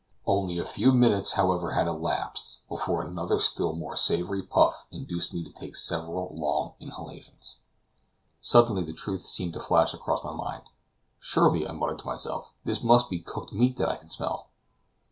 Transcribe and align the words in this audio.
Only 0.25 0.57
a 0.57 0.63
few 0.65 0.93
minutes, 0.93 1.33
however, 1.33 1.73
had 1.73 1.85
elapsed 1.87 2.67
before 2.67 3.03
another 3.03 3.37
still 3.37 3.75
more 3.75 3.95
savory 3.95 4.41
puff 4.41 4.87
induced 4.89 5.31
me 5.31 5.43
to 5.43 5.51
take 5.51 5.75
several 5.75 6.31
long 6.35 6.73
inhalations. 6.79 7.59
Suddenly, 8.41 8.83
the 8.83 8.93
truth 8.93 9.21
seemed 9.21 9.53
to 9.53 9.59
flash 9.59 9.93
across 9.93 10.23
my 10.23 10.33
mind. 10.33 10.63
"Surely," 11.19 11.67
I 11.67 11.73
muttered 11.73 11.99
to 11.99 12.07
myself, 12.07 12.51
"this 12.63 12.81
must 12.81 13.11
be 13.11 13.19
cooked 13.19 13.53
meat 13.53 13.77
that 13.77 13.89
I 13.89 13.95
can 13.97 14.09
smell." 14.09 14.49